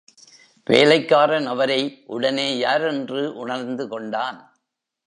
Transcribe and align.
வேலைக்காரன் 0.65 1.45
அவரை 1.45 2.03
உடனே 2.07 2.57
யாரென்று 2.57 3.35
உணர்ந்து 3.35 3.87
கொண்டான். 3.87 4.59